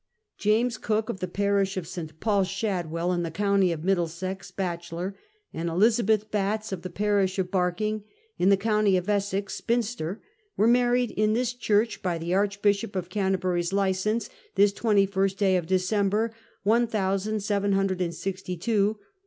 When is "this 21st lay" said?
14.55-15.55